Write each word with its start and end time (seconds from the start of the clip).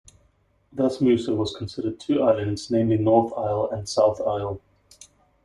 Thus 0.73 0.99
Mousa 0.99 1.35
was 1.35 1.55
considered 1.55 1.99
two 1.99 2.23
islands, 2.23 2.71
namely 2.71 2.97
North 2.97 3.33
Isle 3.37 3.69
and 3.71 3.87
South 3.87 4.19
Isle. 4.19 4.59